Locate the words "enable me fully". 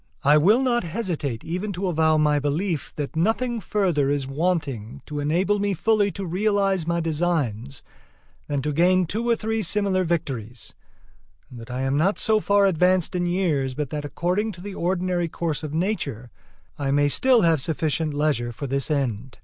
5.19-6.09